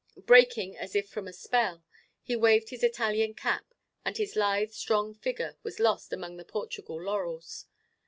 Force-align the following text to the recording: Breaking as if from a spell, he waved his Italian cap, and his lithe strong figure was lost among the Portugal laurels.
Breaking 0.25 0.75
as 0.75 0.95
if 0.95 1.07
from 1.09 1.27
a 1.27 1.31
spell, 1.31 1.83
he 2.23 2.35
waved 2.35 2.69
his 2.69 2.81
Italian 2.81 3.35
cap, 3.35 3.71
and 4.03 4.17
his 4.17 4.35
lithe 4.35 4.71
strong 4.71 5.13
figure 5.13 5.57
was 5.61 5.79
lost 5.79 6.11
among 6.11 6.37
the 6.37 6.43
Portugal 6.43 6.99
laurels. 7.03 7.67